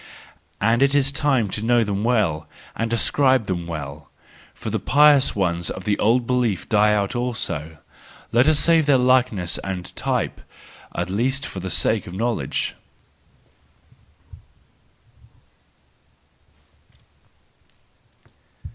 And 0.59 0.81
it 0.81 0.95
is 0.95 1.11
time 1.11 1.47
to 1.49 1.63
know 1.63 1.83
them 1.83 2.03
well 2.03 2.47
and 2.75 2.89
describe 2.89 3.45
them 3.45 3.67
well, 3.67 4.09
for 4.55 4.71
the 4.71 4.79
pious 4.79 5.35
ones 5.35 5.69
of 5.69 5.83
the 5.83 5.95
old 5.99 6.25
belief 6.25 6.67
die 6.67 6.91
out 6.91 7.15
also; 7.15 7.77
let 8.31 8.47
us 8.47 8.57
save 8.57 8.87
their 8.87 8.97
likeness 8.97 9.59
and 9.59 9.95
type, 9.95 10.41
at 10.95 11.11
least 11.11 11.45
for 11.45 11.59
the 11.59 11.69
sake 11.69 12.07
of 12.07 12.15
knowledge. 12.15 12.73